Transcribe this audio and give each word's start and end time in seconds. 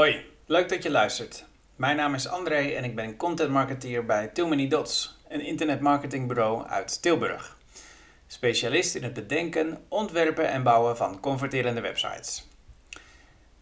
Hoi, 0.00 0.24
leuk 0.46 0.68
dat 0.68 0.82
je 0.82 0.90
luistert. 0.90 1.44
Mijn 1.76 1.96
naam 1.96 2.14
is 2.14 2.28
André 2.28 2.70
en 2.70 2.84
ik 2.84 2.94
ben 2.94 3.16
content 3.16 3.50
marketeer 3.50 4.04
bij 4.04 4.28
Too 4.28 4.48
Many 4.48 4.68
Dots, 4.68 5.18
een 5.28 5.40
internetmarketingbureau 5.40 6.66
uit 6.66 7.02
Tilburg. 7.02 7.56
Specialist 8.26 8.94
in 8.94 9.02
het 9.02 9.12
bedenken, 9.12 9.84
ontwerpen 9.88 10.48
en 10.48 10.62
bouwen 10.62 10.96
van 10.96 11.20
converterende 11.20 11.80
websites. 11.80 12.48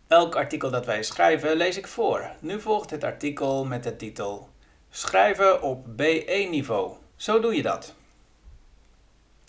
Elk 0.08 0.36
artikel 0.36 0.70
dat 0.70 0.86
wij 0.86 1.02
schrijven 1.02 1.56
lees 1.56 1.76
ik 1.76 1.86
voor. 1.86 2.30
Nu 2.40 2.60
volgt 2.60 2.90
het 2.90 3.04
artikel 3.04 3.64
met 3.64 3.82
de 3.82 3.96
titel 3.96 4.48
Schrijven 4.90 5.62
op 5.62 5.86
B1-niveau. 5.86 6.92
Zo 7.16 7.40
doe 7.40 7.54
je 7.54 7.62
dat. 7.62 7.94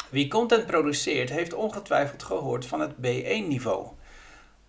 Wie 0.09 0.27
content 0.27 0.65
produceert 0.65 1.29
heeft 1.29 1.53
ongetwijfeld 1.53 2.23
gehoord 2.23 2.65
van 2.65 2.79
het 2.79 2.91
B1-niveau. 2.91 3.87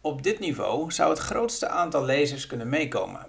Op 0.02 0.22
dit 0.22 0.38
niveau 0.38 0.90
zou 0.90 1.10
het 1.10 1.18
grootste 1.18 1.68
aantal 1.68 2.04
lezers 2.04 2.46
kunnen 2.46 2.68
meekomen. 2.68 3.27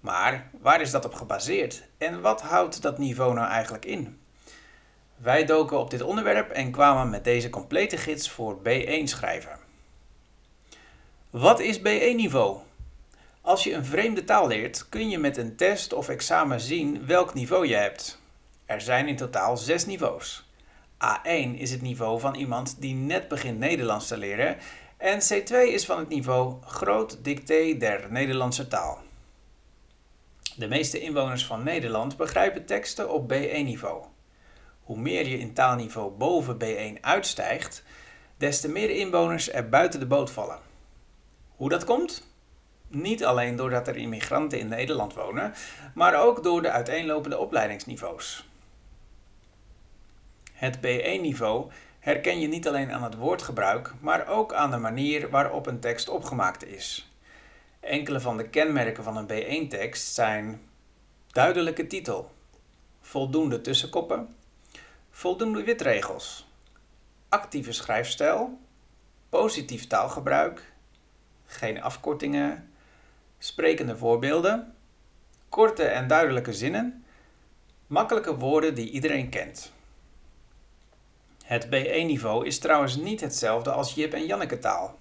Maar 0.00 0.50
waar 0.60 0.80
is 0.80 0.90
dat 0.90 1.04
op 1.04 1.14
gebaseerd 1.14 1.82
en 1.98 2.20
wat 2.20 2.42
houdt 2.42 2.82
dat 2.82 2.98
niveau 2.98 3.34
nou 3.34 3.48
eigenlijk 3.48 3.84
in? 3.84 4.20
Wij 5.16 5.44
doken 5.44 5.78
op 5.78 5.90
dit 5.90 6.02
onderwerp 6.02 6.50
en 6.50 6.70
kwamen 6.70 7.10
met 7.10 7.24
deze 7.24 7.50
complete 7.50 7.96
gids 7.96 8.30
voor 8.30 8.58
B1 8.58 9.02
schrijven. 9.04 9.58
Wat 11.30 11.60
is 11.60 11.78
B1-niveau? 11.78 12.58
Als 13.40 13.64
je 13.64 13.74
een 13.74 13.84
vreemde 13.84 14.24
taal 14.24 14.46
leert, 14.46 14.88
kun 14.88 15.08
je 15.08 15.18
met 15.18 15.36
een 15.36 15.56
test 15.56 15.92
of 15.92 16.08
examen 16.08 16.60
zien 16.60 17.06
welk 17.06 17.34
niveau 17.34 17.66
je 17.66 17.74
hebt. 17.74 18.22
Er 18.66 18.80
zijn 18.80 19.08
in 19.08 19.16
totaal 19.16 19.56
zes 19.56 19.86
niveaus. 19.86 20.48
A1 21.04 21.54
is 21.56 21.70
het 21.70 21.82
niveau 21.82 22.20
van 22.20 22.34
iemand 22.34 22.76
die 22.78 22.94
net 22.94 23.28
begint 23.28 23.58
Nederlands 23.58 24.06
te 24.06 24.16
leren 24.16 24.56
en 25.00 25.20
C2 25.20 25.54
is 25.72 25.86
van 25.86 25.98
het 25.98 26.08
niveau 26.08 26.54
groot 26.64 27.24
dicté 27.24 27.76
der 27.78 28.06
Nederlandse 28.08 28.68
taal. 28.68 28.98
De 30.56 30.68
meeste 30.68 31.00
inwoners 31.00 31.46
van 31.46 31.62
Nederland 31.62 32.16
begrijpen 32.16 32.64
teksten 32.66 33.10
op 33.10 33.32
B1-niveau. 33.32 34.04
Hoe 34.82 34.98
meer 34.98 35.28
je 35.28 35.38
in 35.38 35.52
taalniveau 35.52 36.10
boven 36.10 36.56
B1 36.64 37.00
uitstijgt, 37.00 37.82
des 38.36 38.60
te 38.60 38.68
meer 38.68 38.90
inwoners 38.90 39.52
er 39.52 39.68
buiten 39.68 40.00
de 40.00 40.06
boot 40.06 40.30
vallen. 40.30 40.58
Hoe 41.56 41.68
dat 41.68 41.84
komt? 41.84 42.26
Niet 42.88 43.24
alleen 43.24 43.56
doordat 43.56 43.88
er 43.88 43.96
immigranten 43.96 44.58
in 44.58 44.68
Nederland 44.68 45.14
wonen, 45.14 45.54
maar 45.94 46.22
ook 46.22 46.42
door 46.42 46.62
de 46.62 46.70
uiteenlopende 46.70 47.38
opleidingsniveaus. 47.38 48.48
Het 50.52 50.76
B1-niveau 50.76 51.70
herken 52.00 52.40
je 52.40 52.48
niet 52.48 52.68
alleen 52.68 52.92
aan 52.92 53.02
het 53.02 53.14
woordgebruik, 53.14 53.92
maar 54.00 54.28
ook 54.28 54.52
aan 54.52 54.70
de 54.70 54.76
manier 54.76 55.30
waarop 55.30 55.66
een 55.66 55.80
tekst 55.80 56.08
opgemaakt 56.08 56.66
is. 56.66 57.12
Enkele 57.80 58.20
van 58.20 58.36
de 58.36 58.48
kenmerken 58.48 59.04
van 59.04 59.16
een 59.16 59.26
B1-tekst 59.26 60.14
zijn 60.14 60.60
duidelijke 61.26 61.86
titel, 61.86 62.30
voldoende 63.00 63.60
tussenkoppen, 63.60 64.34
voldoende 65.10 65.62
witregels, 65.62 66.48
actieve 67.28 67.72
schrijfstijl, 67.72 68.58
positief 69.28 69.86
taalgebruik, 69.86 70.72
geen 71.46 71.82
afkortingen, 71.82 72.70
sprekende 73.38 73.96
voorbeelden, 73.96 74.74
korte 75.48 75.84
en 75.84 76.08
duidelijke 76.08 76.52
zinnen, 76.52 77.04
makkelijke 77.86 78.36
woorden 78.36 78.74
die 78.74 78.90
iedereen 78.90 79.28
kent. 79.28 79.72
Het 81.50 81.66
B1-niveau 81.66 82.46
is 82.46 82.58
trouwens 82.58 82.96
niet 82.96 83.20
hetzelfde 83.20 83.70
als 83.70 83.94
Jip 83.94 84.12
en 84.12 84.26
Janneke 84.26 84.58
taal. 84.58 84.98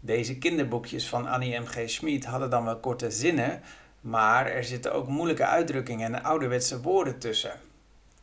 Deze 0.00 0.38
kinderboekjes 0.38 1.08
van 1.08 1.26
Annie 1.26 1.58
M. 1.58 1.64
G. 1.64 1.90
Schmid 1.90 2.24
hadden 2.24 2.50
dan 2.50 2.64
wel 2.64 2.80
korte 2.80 3.10
zinnen, 3.10 3.62
maar 4.00 4.46
er 4.46 4.64
zitten 4.64 4.92
ook 4.92 5.08
moeilijke 5.08 5.44
uitdrukkingen 5.46 6.14
en 6.14 6.22
ouderwetse 6.22 6.80
woorden 6.80 7.18
tussen. 7.18 7.60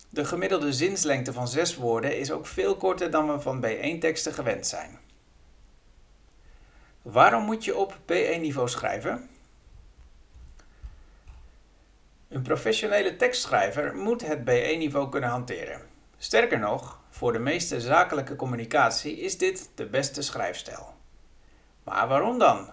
De 0.10 0.26
gemiddelde 0.26 0.74
zinslengte 0.74 1.34
van 1.34 1.48
zes 1.48 1.76
woorden 1.76 2.18
is 2.20 2.32
ook 2.32 2.46
veel 2.46 2.76
korter 2.76 3.12
dan 3.12 3.32
we 3.32 3.40
van 3.40 3.66
B1-teksten 3.66 4.34
gewend 4.34 4.68
zijn. 4.68 5.00
Waarom 7.02 7.44
moet 7.44 7.66
je 7.66 7.78
op 7.78 7.98
B1-niveau 8.02 8.70
schrijven? 8.70 9.30
Een 12.28 12.42
professionele 12.42 13.16
tekstschrijver 13.16 13.96
moet 13.96 14.26
het 14.26 14.40
B1-niveau 14.40 15.10
kunnen 15.10 15.30
hanteren. 15.30 15.82
Sterker 16.18 16.60
nog, 16.60 17.00
voor 17.18 17.34
de 17.34 17.40
meeste 17.40 17.82
zakelijke 17.82 18.36
communicatie 18.36 19.20
is 19.20 19.38
dit 19.38 19.70
de 19.76 19.86
beste 19.86 20.22
schrijfstijl. 20.22 20.94
Maar 21.84 22.08
waarom 22.08 22.40
dan? 22.40 22.70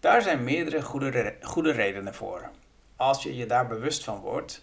Daar 0.00 0.22
zijn 0.22 0.44
meerdere 0.44 0.82
goede, 0.82 1.36
goede 1.42 1.70
redenen 1.70 2.14
voor. 2.14 2.50
Als 2.96 3.22
je 3.22 3.36
je 3.36 3.46
daar 3.46 3.66
bewust 3.66 4.04
van 4.04 4.20
wordt, 4.20 4.62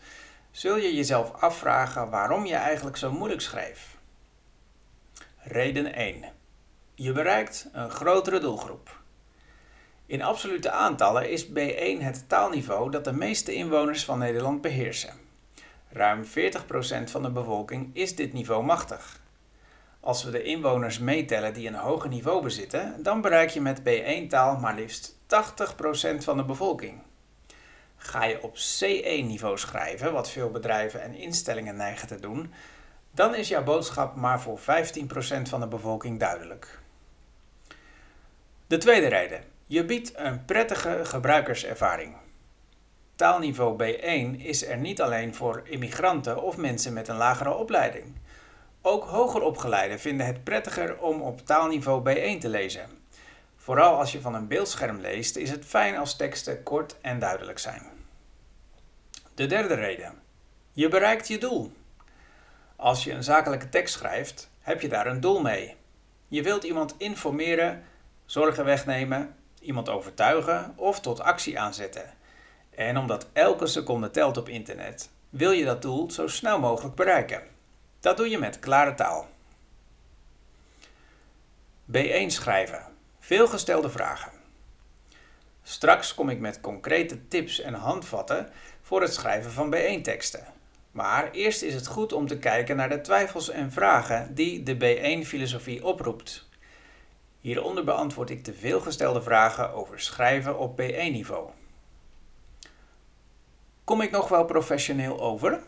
zul 0.52 0.76
je 0.76 0.96
jezelf 0.96 1.32
afvragen 1.32 2.10
waarom 2.10 2.46
je 2.46 2.56
eigenlijk 2.56 2.98
zo 2.98 3.12
moeilijk 3.12 3.42
schrijft. 3.42 3.88
Reden 5.38 5.94
1. 5.94 6.24
Je 6.96 7.12
bereikt 7.12 7.68
een 7.72 7.90
grotere 7.90 8.40
doelgroep. 8.40 9.02
In 10.06 10.22
absolute 10.22 10.72
aantallen 10.72 11.30
is 11.30 11.48
B1 11.48 12.04
het 12.04 12.30
taalniveau 12.30 12.92
dat 12.92 13.04
de 13.04 13.14
meeste 13.14 13.54
inwoners 13.54 14.06
van 14.06 14.20
Nederland 14.20 14.62
beheersen. 14.62 15.25
Ruim 15.96 16.24
40% 16.24 16.28
van 17.04 17.22
de 17.22 17.32
bevolking 17.32 17.90
is 17.94 18.16
dit 18.16 18.34
niveau 18.34 18.64
machtig. 18.64 19.22
Als 20.00 20.24
we 20.24 20.32
de 20.32 20.44
inwoners 20.44 21.00
meetellen 21.00 21.54
die 21.54 21.68
een 21.68 21.76
hoger 21.76 22.10
niveau 22.10 22.44
bezitten, 22.44 23.04
dan 23.04 23.22
bereik 23.22 23.50
je 23.50 23.62
met 23.62 23.80
B1-taal 23.80 24.60
maar 24.60 24.76
liefst 24.76 25.16
80% 25.16 25.18
van 26.18 26.38
de 26.38 26.44
bevolking. 26.46 27.02
Ga 27.98 28.24
je 28.24 28.42
op 28.42 28.56
C1-niveau 28.58 29.58
schrijven, 29.58 30.14
wat 30.14 30.30
veel 30.30 30.52
bedrijven 30.52 31.02
en 31.02 31.14
instellingen 31.14 31.76
neigen 31.76 32.08
te 32.08 32.20
doen, 32.20 32.54
dan 33.12 33.36
is 33.36 33.48
jouw 33.48 33.64
boodschap 33.64 34.16
maar 34.16 34.42
voor 34.42 34.60
15% 34.60 34.64
van 35.42 35.60
de 35.60 35.68
bevolking 35.68 36.20
duidelijk. 36.20 36.80
De 38.68 38.78
tweede 38.78 39.08
reden. 39.08 39.44
Je 39.66 39.86
biedt 39.86 40.12
een 40.16 40.46
prettige 40.46 41.00
gebruikerservaring. 41.04 42.25
Taalniveau 43.16 43.84
B1 43.84 44.42
is 44.42 44.66
er 44.66 44.78
niet 44.78 45.02
alleen 45.02 45.36
voor 45.36 45.62
immigranten 45.64 46.42
of 46.42 46.58
mensen 46.58 46.94
met 46.94 47.08
een 47.08 47.16
lagere 47.16 47.54
opleiding. 47.54 48.16
Ook 48.82 49.04
hoger 49.04 49.42
opgeleiden 49.42 50.00
vinden 50.00 50.26
het 50.26 50.44
prettiger 50.44 50.98
om 50.98 51.22
op 51.22 51.46
taalniveau 51.46 52.10
B1 52.10 52.40
te 52.40 52.50
lezen. 52.50 52.90
Vooral 53.56 53.98
als 53.98 54.12
je 54.12 54.22
van 54.22 54.36
een 54.36 54.48
beeldscherm 54.48 55.00
leest, 55.00 55.36
is 55.36 55.50
het 55.50 55.66
fijn 55.66 55.98
als 55.98 56.16
teksten 56.16 56.64
kort 56.64 56.96
en 57.02 57.20
duidelijk 57.20 57.60
zijn. 57.60 57.82
De 59.36 59.46
derde 59.46 59.74
reden. 59.74 60.14
Je 60.72 60.88
bereikt 60.88 61.28
je 61.28 61.38
doel. 61.38 61.72
Als 62.76 63.04
je 63.04 63.12
een 63.12 63.24
zakelijke 63.24 63.70
tekst 63.70 63.94
schrijft, 63.94 64.50
heb 64.60 64.82
je 64.82 64.88
daar 64.88 65.08
een 65.08 65.22
doel 65.22 65.42
mee. 65.42 65.76
Je 66.28 66.44
wilt 66.44 66.64
iemand 66.64 66.96
informeren, 66.98 67.84
zorgen 68.26 68.66
wegnemen, 68.66 69.36
iemand 69.60 69.90
overtuigen 69.90 70.74
of 70.76 71.00
tot 71.00 71.20
actie 71.20 71.60
aanzetten. 71.60 72.14
En 72.76 72.98
omdat 72.98 73.28
elke 73.34 73.68
seconde 73.68 74.12
telt 74.12 74.38
op 74.38 74.50
internet, 74.50 75.10
wil 75.30 75.52
je 75.52 75.66
dat 75.66 75.82
doel 75.82 76.12
zo 76.12 76.28
snel 76.28 76.60
mogelijk 76.60 76.96
bereiken. 76.96 77.42
Dat 78.00 78.18
doe 78.18 78.30
je 78.30 78.38
met 78.38 78.60
klare 78.60 78.94
taal. 78.94 79.28
B1 81.92 82.26
schrijven. 82.28 82.84
Veelgestelde 83.20 83.90
vragen. 83.90 84.32
Straks 85.64 86.14
kom 86.14 86.30
ik 86.30 86.40
met 86.40 86.62
concrete 86.62 87.28
tips 87.28 87.62
en 87.62 87.74
handvatten 87.74 88.50
voor 88.82 89.02
het 89.02 89.14
schrijven 89.14 89.52
van 89.52 89.76
B1-teksten. 89.76 90.44
Maar 90.92 91.32
eerst 91.32 91.62
is 91.62 91.74
het 91.74 91.88
goed 91.88 92.14
om 92.14 92.28
te 92.28 92.38
kijken 92.38 92.76
naar 92.76 92.90
de 92.90 93.02
twijfels 93.02 93.50
en 93.50 93.72
vragen 93.72 94.36
die 94.36 94.64
de 94.64 94.76
B1-filosofie 94.76 95.86
oproept. 95.86 96.48
Hieronder 97.42 97.84
beantwoord 97.84 98.30
ik 98.30 98.46
de 98.46 98.54
veelgestelde 98.54 99.22
vragen 99.22 99.74
over 99.74 100.00
schrijven 100.00 100.60
op 100.60 100.82
B1-niveau. 100.82 101.50
Kom 103.86 104.02
ik 104.02 104.12
nog 104.12 104.28
wel 104.28 104.46
professioneel 104.46 105.22
over? 105.22 105.60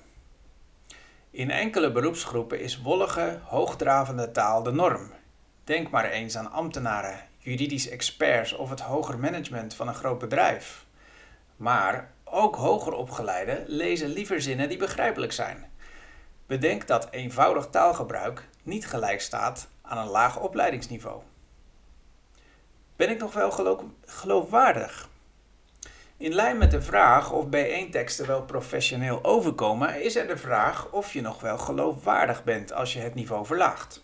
In 1.31 1.52
enkele 1.52 1.92
beroepsgroepen 1.92 2.60
is 2.60 2.81
wollige, 2.81 3.40
hoogdravende 3.44 4.31
taal 4.31 4.64
de 4.64 4.72
norm. 4.72 5.12
Denk 5.64 5.90
maar 5.90 6.06
eens 6.06 6.38
aan 6.38 6.52
ambtenaren, 6.52 7.19
juridisch 7.38 7.90
experts 7.90 8.54
of 8.54 8.69
het 8.69 8.80
hoger 8.80 9.19
management 9.19 9.74
van 9.74 9.88
een 9.88 9.96
groot 9.96 10.19
bedrijf. 10.19 10.86
Maar 11.56 12.12
ook 12.24 12.56
hoger 12.56 12.94
opgeleiden 12.94 13.64
lezen 13.68 14.10
liever 14.10 14.42
zinnen 14.42 14.70
die 14.70 14.78
begrijpelijk 14.78 15.31
zijn. 15.31 15.66
Bedenk 16.46 16.88
dat 16.88 17.08
eenvoudig 17.12 17.68
taalgebruik 17.68 18.48
niet 18.63 18.88
gelijk 18.88 19.22
staat 19.22 19.68
aan 19.81 19.98
een 19.98 20.12
laag 20.12 20.40
opleidingsniveau. 20.40 21.22
Ben 22.96 23.10
ik 23.10 23.20
nog 23.20 23.34
wel 23.34 23.80
geloofwaardig? 24.06 25.10
In 26.18 26.34
lijn 26.34 26.58
met 26.58 26.72
de 26.72 26.81
vraag 26.81 27.31
of 27.31 27.46
B1-teksten 27.46 28.28
wel 28.28 28.42
professioneel 28.42 29.24
overkomen, 29.24 30.04
is 30.04 30.16
er 30.16 30.28
de 30.28 30.38
vraag 30.38 30.92
of 30.92 31.14
je 31.14 31.22
nog 31.22 31.42
wel 31.42 31.58
geloofwaardig 31.58 32.44
bent 32.44 32.74
als 32.74 32.94
je 32.94 33.00
het 33.00 33.16
niveau 33.16 33.46
verlaagt. 33.46 34.04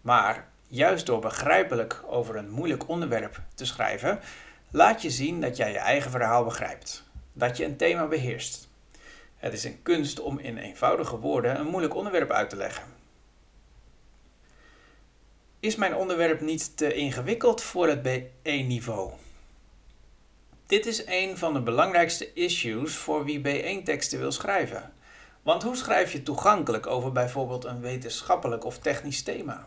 Maar 0.00 0.48
juist 0.66 1.06
door 1.06 1.20
begrijpelijk 1.20 2.02
over 2.06 2.36
een 2.36 2.50
moeilijk 2.50 2.88
onderwerp 2.88 3.40
te 3.54 3.64
schrijven, 3.64 4.20
Laat 4.74 5.02
je 5.02 5.10
zien 5.10 5.40
dat 5.40 5.56
jij 5.56 5.72
je 5.72 5.78
eigen 5.78 6.10
verhaal 6.10 6.44
begrijpt, 6.44 7.04
dat 7.32 7.56
je 7.56 7.64
een 7.64 7.76
thema 7.76 8.06
beheerst. 8.06 8.68
Het 9.36 9.52
is 9.52 9.64
een 9.64 9.82
kunst 9.82 10.20
om 10.20 10.38
in 10.38 10.56
eenvoudige 10.56 11.18
woorden 11.18 11.60
een 11.60 11.66
moeilijk 11.66 11.94
onderwerp 11.94 12.30
uit 12.30 12.50
te 12.50 12.56
leggen. 12.56 12.84
Is 15.60 15.76
mijn 15.76 15.94
onderwerp 15.94 16.40
niet 16.40 16.76
te 16.76 16.94
ingewikkeld 16.94 17.62
voor 17.62 17.88
het 17.88 18.08
B1-niveau? 18.08 19.12
Dit 20.72 20.86
is 20.86 21.06
een 21.06 21.38
van 21.38 21.52
de 21.54 21.60
belangrijkste 21.60 22.32
issues 22.32 22.96
voor 22.96 23.24
wie 23.24 23.40
B1-teksten 23.40 24.18
wil 24.18 24.32
schrijven. 24.32 24.92
Want 25.42 25.62
hoe 25.62 25.76
schrijf 25.76 26.12
je 26.12 26.22
toegankelijk 26.22 26.86
over 26.86 27.12
bijvoorbeeld 27.12 27.64
een 27.64 27.80
wetenschappelijk 27.80 28.64
of 28.64 28.78
technisch 28.78 29.22
thema? 29.22 29.66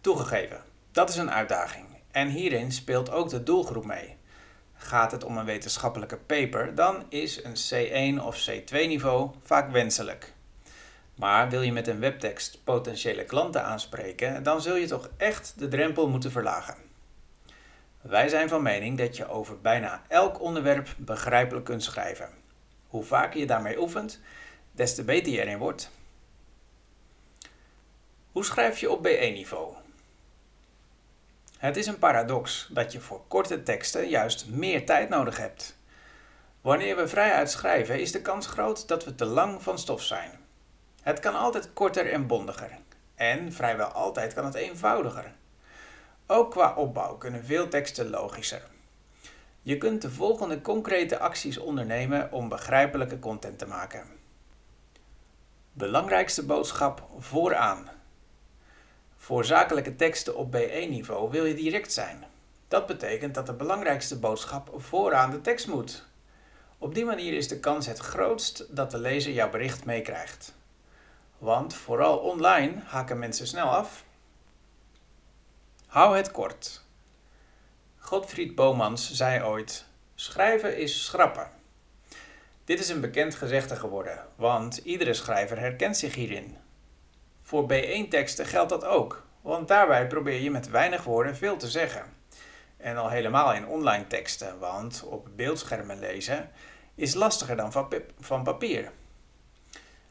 Toegegeven, 0.00 0.62
dat 0.92 1.08
is 1.08 1.16
een 1.16 1.30
uitdaging. 1.30 1.86
En 2.10 2.28
hierin 2.28 2.72
speelt 2.72 3.10
ook 3.10 3.28
de 3.28 3.42
doelgroep 3.42 3.84
mee. 3.84 4.16
Gaat 4.74 5.10
het 5.10 5.24
om 5.24 5.36
een 5.36 5.44
wetenschappelijke 5.44 6.16
paper, 6.16 6.74
dan 6.74 7.04
is 7.08 7.40
een 7.44 8.16
C1 8.18 8.22
of 8.24 8.48
C2 8.50 8.72
niveau 8.72 9.30
vaak 9.42 9.70
wenselijk. 9.70 10.32
Maar 11.14 11.50
wil 11.50 11.62
je 11.62 11.72
met 11.72 11.88
een 11.88 12.00
webtekst 12.00 12.60
potentiële 12.64 13.24
klanten 13.24 13.64
aanspreken, 13.64 14.42
dan 14.42 14.62
zul 14.62 14.76
je 14.76 14.86
toch 14.86 15.10
echt 15.16 15.54
de 15.56 15.68
drempel 15.68 16.08
moeten 16.08 16.30
verlagen. 16.30 16.85
Wij 18.08 18.28
zijn 18.28 18.48
van 18.48 18.62
mening 18.62 18.98
dat 18.98 19.16
je 19.16 19.28
over 19.28 19.60
bijna 19.60 20.02
elk 20.08 20.40
onderwerp 20.40 20.94
begrijpelijk 20.96 21.64
kunt 21.64 21.82
schrijven. 21.82 22.30
Hoe 22.86 23.04
vaker 23.04 23.40
je 23.40 23.46
daarmee 23.46 23.80
oefent, 23.80 24.20
des 24.72 24.94
te 24.94 25.04
beter 25.04 25.32
je 25.32 25.40
erin 25.40 25.58
wordt. 25.58 25.90
Hoe 28.32 28.44
schrijf 28.44 28.78
je 28.78 28.90
op 28.90 29.06
B1-niveau? 29.06 29.74
Het 31.58 31.76
is 31.76 31.86
een 31.86 31.98
paradox 31.98 32.68
dat 32.72 32.92
je 32.92 33.00
voor 33.00 33.22
korte 33.28 33.62
teksten 33.62 34.08
juist 34.08 34.48
meer 34.48 34.86
tijd 34.86 35.08
nodig 35.08 35.36
hebt. 35.36 35.76
Wanneer 36.60 36.96
we 36.96 37.08
vrijuit 37.08 37.50
schrijven, 37.50 38.00
is 38.00 38.12
de 38.12 38.22
kans 38.22 38.46
groot 38.46 38.88
dat 38.88 39.04
we 39.04 39.14
te 39.14 39.24
lang 39.24 39.62
van 39.62 39.78
stof 39.78 40.02
zijn. 40.02 40.30
Het 41.02 41.20
kan 41.20 41.34
altijd 41.34 41.72
korter 41.72 42.12
en 42.12 42.26
bondiger. 42.26 42.78
En 43.14 43.52
vrijwel 43.52 43.88
altijd 43.88 44.34
kan 44.34 44.44
het 44.44 44.54
eenvoudiger. 44.54 45.32
Ook 46.26 46.50
qua 46.50 46.74
opbouw 46.74 47.16
kunnen 47.16 47.44
veel 47.44 47.68
teksten 47.68 48.10
logischer. 48.10 48.62
Je 49.62 49.78
kunt 49.78 50.02
de 50.02 50.10
volgende 50.10 50.60
concrete 50.60 51.18
acties 51.18 51.58
ondernemen 51.58 52.32
om 52.32 52.48
begrijpelijke 52.48 53.18
content 53.18 53.58
te 53.58 53.66
maken. 53.66 54.06
Belangrijkste 55.72 56.46
boodschap 56.46 57.08
vooraan. 57.18 57.88
Voor 59.16 59.44
zakelijke 59.44 59.96
teksten 59.96 60.36
op 60.36 60.56
B1-niveau 60.56 61.30
wil 61.30 61.44
je 61.44 61.54
direct 61.54 61.92
zijn. 61.92 62.24
Dat 62.68 62.86
betekent 62.86 63.34
dat 63.34 63.46
de 63.46 63.52
belangrijkste 63.52 64.18
boodschap 64.18 64.70
vooraan 64.76 65.30
de 65.30 65.40
tekst 65.40 65.66
moet. 65.66 66.04
Op 66.78 66.94
die 66.94 67.04
manier 67.04 67.32
is 67.32 67.48
de 67.48 67.60
kans 67.60 67.86
het 67.86 67.98
grootst 67.98 68.76
dat 68.76 68.90
de 68.90 68.98
lezer 68.98 69.32
jouw 69.32 69.50
bericht 69.50 69.84
meekrijgt. 69.84 70.54
Want 71.38 71.74
vooral 71.74 72.18
online 72.18 72.82
haken 72.84 73.18
mensen 73.18 73.46
snel 73.46 73.66
af. 73.66 74.04
Hou 75.86 76.16
het 76.16 76.30
kort. 76.30 76.84
Godfried 77.98 78.54
Bomans 78.54 79.12
zei 79.12 79.42
ooit: 79.42 79.86
Schrijven 80.14 80.78
is 80.78 81.04
schrappen. 81.04 81.50
Dit 82.64 82.78
is 82.78 82.88
een 82.88 83.00
bekend 83.00 83.34
gezegde 83.34 83.76
geworden, 83.76 84.26
want 84.36 84.76
iedere 84.76 85.14
schrijver 85.14 85.58
herkent 85.58 85.96
zich 85.96 86.14
hierin. 86.14 86.56
Voor 87.42 87.64
B1-teksten 87.72 88.46
geldt 88.46 88.70
dat 88.70 88.84
ook, 88.84 89.26
want 89.40 89.68
daarbij 89.68 90.06
probeer 90.06 90.40
je 90.40 90.50
met 90.50 90.70
weinig 90.70 91.04
woorden 91.04 91.36
veel 91.36 91.56
te 91.56 91.68
zeggen. 91.68 92.16
En 92.76 92.96
al 92.96 93.08
helemaal 93.08 93.52
in 93.52 93.66
online 93.66 94.06
teksten, 94.06 94.58
want 94.58 95.02
op 95.04 95.28
beeldschermen 95.36 95.98
lezen 95.98 96.50
is 96.94 97.14
lastiger 97.14 97.56
dan 97.56 97.72
van 98.18 98.42
papier. 98.42 98.92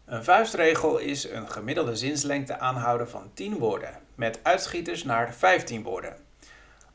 Een 0.05 0.23
vuistregel 0.23 0.97
is 0.97 1.29
een 1.29 1.49
gemiddelde 1.49 1.95
zinslengte 1.95 2.59
aanhouden 2.59 3.09
van 3.09 3.31
10 3.33 3.57
woorden, 3.57 3.99
met 4.15 4.39
uitschieters 4.43 5.03
naar 5.03 5.33
15 5.33 5.83
woorden. 5.83 6.17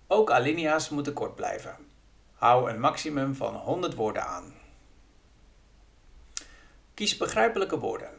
Ook 0.07 0.31
alinea's 0.31 0.89
moeten 0.89 1.13
kort 1.13 1.35
blijven. 1.35 1.77
Hou 2.35 2.71
een 2.71 2.81
maximum 2.81 3.35
van 3.35 3.55
100 3.55 3.95
woorden 3.95 4.27
aan. 4.27 4.55
Kies 6.95 7.17
begrijpelijke 7.17 7.79
woorden. 7.79 8.11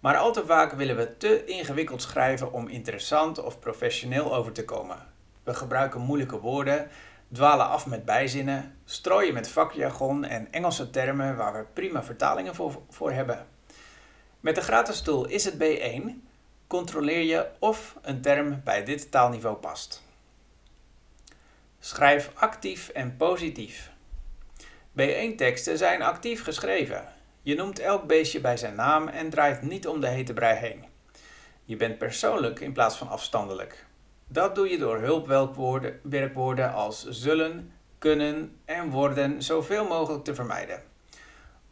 Maar 0.00 0.16
al 0.16 0.32
te 0.32 0.46
vaak 0.46 0.72
willen 0.72 0.96
we 0.96 1.16
te 1.16 1.44
ingewikkeld 1.44 2.02
schrijven 2.02 2.52
om 2.52 2.68
interessant 2.68 3.42
of 3.42 3.58
professioneel 3.58 4.34
over 4.34 4.52
te 4.52 4.64
komen. 4.64 4.98
We 5.42 5.54
gebruiken 5.54 6.00
moeilijke 6.00 6.40
woorden, 6.40 6.88
dwalen 7.32 7.66
af 7.66 7.86
met 7.86 8.04
bijzinnen, 8.04 8.78
strooien 8.84 9.34
met 9.34 9.48
vakjargon 9.48 10.24
en 10.24 10.52
Engelse 10.52 10.90
termen 10.90 11.36
waar 11.36 11.52
we 11.52 11.64
prima 11.72 12.02
vertalingen 12.02 12.54
voor, 12.54 12.82
voor 12.88 13.12
hebben. 13.12 13.46
Met 14.44 14.54
de 14.54 14.60
gratis 14.60 15.00
tool 15.00 15.26
Is 15.26 15.44
het 15.44 15.54
B1 15.54 16.02
controleer 16.66 17.22
je 17.22 17.46
of 17.58 17.96
een 18.02 18.20
term 18.20 18.60
bij 18.64 18.84
dit 18.84 19.10
taalniveau 19.10 19.56
past. 19.56 20.02
Schrijf 21.80 22.30
actief 22.34 22.88
en 22.88 23.16
positief. 23.16 23.90
B1-teksten 25.00 25.76
zijn 25.76 26.02
actief 26.02 26.42
geschreven. 26.42 27.08
Je 27.42 27.54
noemt 27.54 27.78
elk 27.78 28.06
beestje 28.06 28.40
bij 28.40 28.56
zijn 28.56 28.74
naam 28.74 29.08
en 29.08 29.30
draait 29.30 29.62
niet 29.62 29.88
om 29.88 30.00
de 30.00 30.08
hete 30.08 30.32
brei 30.32 30.58
heen. 30.58 30.84
Je 31.64 31.76
bent 31.76 31.98
persoonlijk 31.98 32.60
in 32.60 32.72
plaats 32.72 32.96
van 32.96 33.08
afstandelijk. 33.08 33.86
Dat 34.26 34.54
doe 34.54 34.68
je 34.68 34.78
door 34.78 34.98
hulpwerkwoorden 34.98 36.72
als 36.72 37.08
zullen, 37.08 37.72
kunnen 37.98 38.58
en 38.64 38.90
worden 38.90 39.42
zoveel 39.42 39.84
mogelijk 39.84 40.24
te 40.24 40.34
vermijden. 40.34 40.82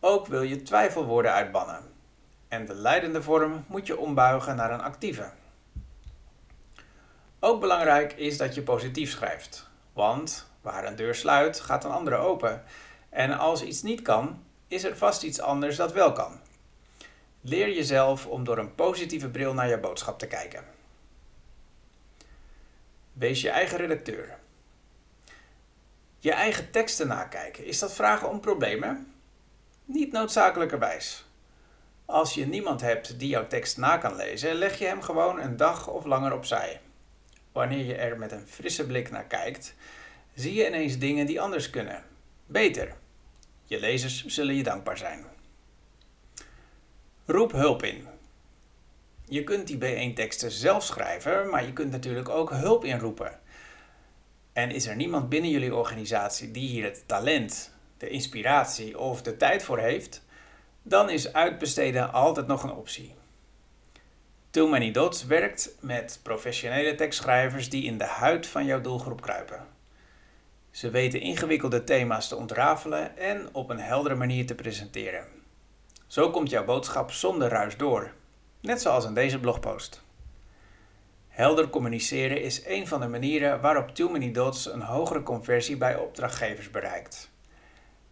Ook 0.01 0.27
wil 0.27 0.43
je 0.43 0.63
twijfelwoorden 0.63 1.33
uitbannen. 1.33 1.92
En 2.53 2.67
de 2.67 2.75
leidende 2.75 3.23
vorm 3.23 3.65
moet 3.67 3.87
je 3.87 3.99
ombuigen 3.99 4.57
naar 4.57 4.71
een 4.71 4.81
actieve. 4.81 5.31
Ook 7.41 7.61
belangrijk 7.61 8.13
is 8.13 8.37
dat 8.37 8.55
je 8.55 8.63
positief 8.63 9.11
schrijft. 9.11 9.69
Want 9.93 10.51
waar 10.61 10.85
een 10.85 10.97
deur 10.97 11.15
sluit, 11.15 11.61
gaat 11.61 11.85
een 11.85 11.91
andere 11.91 12.17
open. 12.17 12.65
En 13.09 13.39
als 13.39 13.63
iets 13.63 13.83
niet 13.83 14.03
kan, 14.03 14.45
is 14.69 14.85
er 14.85 14.97
vast 14.97 15.23
iets 15.23 15.41
anders 15.41 15.77
dat 15.77 15.93
wel 15.93 16.13
kan. 16.13 16.41
Leer 17.41 17.69
jezelf 17.69 18.27
om 18.27 18.45
door 18.45 18.59
een 18.59 18.75
positieve 18.75 19.29
bril 19.29 19.55
naar 19.55 19.69
je 19.69 19.79
boodschap 19.79 20.19
te 20.19 20.27
kijken. 20.27 20.65
Wees 23.13 23.41
je 23.41 23.51
eigen 23.51 23.79
redacteur. 23.79 24.39
Je 26.19 26.33
eigen 26.33 26.71
teksten 26.71 27.07
nakijken, 27.07 27.65
is 27.65 27.79
dat 27.79 27.93
vragen 27.93 28.29
om 28.29 28.41
problemen? 28.41 29.13
Niet 29.85 30.13
noodzakelijkerwijs. 30.13 31.25
Als 32.13 32.35
je 32.35 32.47
niemand 32.47 32.81
hebt 32.81 33.19
die 33.19 33.29
jouw 33.29 33.47
tekst 33.47 33.77
na 33.77 33.97
kan 33.97 34.17
lezen, 34.17 34.55
leg 34.55 34.79
je 34.79 34.85
hem 34.85 35.03
gewoon 35.03 35.41
een 35.41 35.57
dag 35.57 35.89
of 35.89 36.05
langer 36.05 36.33
opzij. 36.33 36.81
Wanneer 37.53 37.85
je 37.85 37.95
er 37.95 38.19
met 38.19 38.33
een 38.33 38.47
frisse 38.47 38.87
blik 38.87 39.11
naar 39.11 39.25
kijkt, 39.25 39.75
zie 40.35 40.55
je 40.55 40.67
ineens 40.67 40.99
dingen 40.99 41.27
die 41.27 41.41
anders 41.41 41.71
kunnen. 41.71 42.05
Beter. 42.47 42.97
Je 43.65 43.81
lezers 43.81 44.27
zullen 44.27 44.55
je 44.55 44.63
dankbaar 44.63 44.99
zijn. 44.99 45.25
Roep 47.27 47.53
hulp 47.53 47.83
in. 47.83 48.07
Je 49.25 49.45
kunt 49.45 49.67
die 49.67 49.79
B1-teksten 49.79 50.51
zelf 50.51 50.85
schrijven, 50.85 51.51
maar 51.51 51.65
je 51.65 51.73
kunt 51.73 51.91
natuurlijk 51.91 52.29
ook 52.29 52.51
hulp 52.51 52.85
inroepen. 52.85 53.41
En 54.53 54.71
is 54.71 54.87
er 54.87 54.97
niemand 54.97 55.29
binnen 55.29 55.51
jullie 55.51 55.75
organisatie 55.75 56.51
die 56.51 56.69
hier 56.69 56.85
het 56.85 57.03
talent, 57.07 57.73
de 57.97 58.09
inspiratie 58.09 58.99
of 58.99 59.23
de 59.23 59.37
tijd 59.37 59.63
voor 59.63 59.79
heeft, 59.79 60.23
dan 60.83 61.11
is 61.11 61.33
uitbesteden 61.33 62.13
altijd 62.13 62.47
nog 62.47 62.63
een 62.63 62.73
optie. 62.73 63.15
Too 64.51 64.69
Many 64.69 64.91
Dots 64.91 65.27
werkt 65.27 65.75
met 65.81 66.21
professionele 66.23 66.95
tekstschrijvers 66.95 67.69
die 67.69 67.85
in 67.85 67.99
de 67.99 68.05
huid 68.05 68.47
van 68.47 68.65
jouw 68.65 68.81
doelgroep 68.81 69.21
kruipen. 69.21 69.67
Ze 70.71 70.91
weten 70.91 71.21
ingewikkelde 71.21 71.85
thema's 71.85 72.29
te 72.29 72.37
ontrafelen 72.37 73.17
en 73.17 73.49
op 73.53 73.71
een 73.71 73.81
heldere 73.81 74.15
manier 74.15 74.47
te 74.47 74.55
presenteren. 74.55 75.27
Zo 76.07 76.31
komt 76.31 76.51
jouw 76.51 76.65
boodschap 76.65 77.11
zonder 77.11 77.49
ruis 77.49 77.77
door, 77.77 78.13
net 78.61 78.81
zoals 78.83 79.05
in 79.05 79.15
deze 79.15 79.41
blogpost. 79.41 80.03
Helder 81.29 81.69
communiceren 81.69 82.43
is 82.43 82.67
een 82.67 82.87
van 82.87 83.01
de 83.01 83.09
manieren 83.09 83.61
waarop 83.61 83.95
Too 83.95 84.09
Many 84.09 84.33
Dots 84.33 84.73
een 84.73 84.83
hogere 84.83 85.23
conversie 85.23 85.77
bij 85.77 85.97
opdrachtgevers 85.97 86.71
bereikt. 86.71 87.32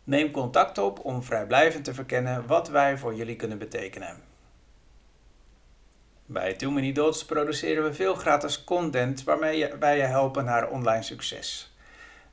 Neem 0.04 0.30
contact 0.30 0.78
op 0.78 1.04
om 1.04 1.22
vrijblijvend 1.22 1.84
te 1.84 1.94
verkennen 1.94 2.46
wat 2.46 2.68
wij 2.68 2.98
voor 2.98 3.14
jullie 3.14 3.36
kunnen 3.36 3.58
betekenen. 3.58 4.16
Bij 6.26 6.54
Too 6.54 6.70
Many 6.70 6.92
Dots 6.92 7.24
produceren 7.24 7.84
we 7.84 7.94
veel 7.94 8.14
gratis 8.14 8.64
content 8.64 9.24
waarmee 9.24 9.74
wij 9.78 9.96
je 9.96 10.02
helpen 10.02 10.44
naar 10.44 10.68
online 10.68 11.02
succes. 11.02 11.72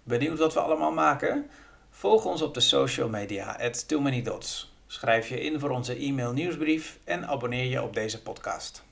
Benieuwd 0.03 0.39
wat 0.39 0.53
we 0.53 0.59
allemaal 0.59 0.91
maken? 0.91 1.49
Volg 1.89 2.25
ons 2.25 2.41
op 2.41 2.53
de 2.53 2.59
social 2.59 3.09
media 3.09 3.57
at 3.59 3.87
Too 3.87 3.99
Many 3.99 4.21
Dots. 4.21 4.75
Schrijf 4.87 5.27
je 5.27 5.41
in 5.41 5.59
voor 5.59 5.69
onze 5.69 5.95
e-mail 5.95 6.33
nieuwsbrief 6.33 6.99
en 7.03 7.27
abonneer 7.27 7.65
je 7.65 7.83
op 7.83 7.93
deze 7.93 8.21
podcast. 8.21 8.86